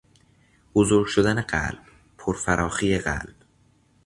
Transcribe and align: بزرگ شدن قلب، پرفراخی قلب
بزرگ 0.73 1.05
شدن 1.07 1.41
قلب، 1.41 1.79
پرفراخی 2.17 2.97
قلب 2.97 3.35